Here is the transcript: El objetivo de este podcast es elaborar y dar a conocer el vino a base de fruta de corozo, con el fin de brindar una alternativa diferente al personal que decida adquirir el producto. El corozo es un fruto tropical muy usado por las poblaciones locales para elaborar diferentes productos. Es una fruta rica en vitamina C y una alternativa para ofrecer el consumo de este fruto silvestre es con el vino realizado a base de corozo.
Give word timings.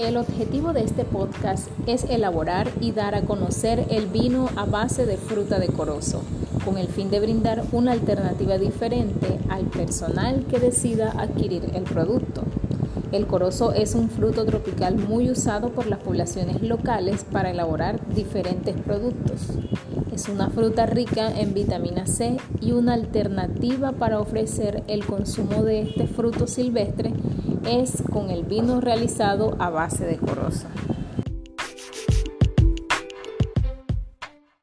El 0.00 0.16
objetivo 0.16 0.72
de 0.72 0.82
este 0.82 1.04
podcast 1.04 1.68
es 1.86 2.04
elaborar 2.04 2.70
y 2.80 2.92
dar 2.92 3.14
a 3.14 3.20
conocer 3.20 3.84
el 3.90 4.06
vino 4.06 4.48
a 4.56 4.64
base 4.64 5.04
de 5.04 5.18
fruta 5.18 5.58
de 5.58 5.66
corozo, 5.66 6.22
con 6.64 6.78
el 6.78 6.88
fin 6.88 7.10
de 7.10 7.20
brindar 7.20 7.64
una 7.70 7.92
alternativa 7.92 8.56
diferente 8.56 9.38
al 9.50 9.66
personal 9.66 10.46
que 10.48 10.58
decida 10.58 11.12
adquirir 11.18 11.72
el 11.74 11.82
producto. 11.82 12.44
El 13.12 13.26
corozo 13.26 13.72
es 13.74 13.94
un 13.94 14.08
fruto 14.08 14.46
tropical 14.46 14.96
muy 14.96 15.30
usado 15.30 15.68
por 15.68 15.86
las 15.86 15.98
poblaciones 15.98 16.62
locales 16.62 17.24
para 17.30 17.50
elaborar 17.50 18.00
diferentes 18.14 18.74
productos. 18.80 19.48
Es 20.20 20.28
una 20.28 20.50
fruta 20.50 20.84
rica 20.84 21.30
en 21.30 21.54
vitamina 21.54 22.04
C 22.04 22.36
y 22.60 22.72
una 22.72 22.92
alternativa 22.92 23.92
para 23.92 24.20
ofrecer 24.20 24.84
el 24.86 25.06
consumo 25.06 25.64
de 25.64 25.80
este 25.80 26.06
fruto 26.06 26.46
silvestre 26.46 27.14
es 27.66 28.02
con 28.12 28.28
el 28.28 28.44
vino 28.44 28.82
realizado 28.82 29.56
a 29.58 29.70
base 29.70 30.04
de 30.04 30.18
corozo. 30.18 30.66